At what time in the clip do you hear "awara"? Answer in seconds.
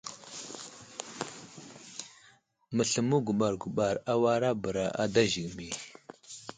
4.13-4.49